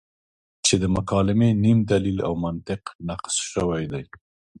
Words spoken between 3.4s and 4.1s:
شوی دی.